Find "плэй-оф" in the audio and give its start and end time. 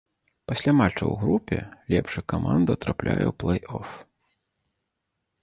3.45-3.95